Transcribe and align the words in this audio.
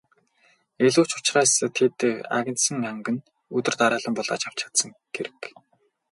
Илүү 0.87 1.03
ч 1.09 1.11
учраас 1.17 1.51
тэд 1.75 1.97
агнасан 2.37 2.77
анг 2.91 3.07
нь 3.13 3.25
өдөр 3.57 3.75
дараалан 3.79 4.13
булааж 4.15 4.43
авч 4.45 4.59
чадсан 4.61 4.91
хэрэг. 5.13 5.39